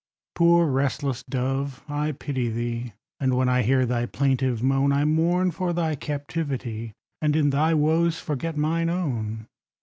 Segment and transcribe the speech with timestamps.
[0.33, 5.51] Poor restless dove, I pity thee; And when I hear thy plaintive moan, I mourn
[5.51, 9.45] for thy captivity, And in thy woes forget mine own.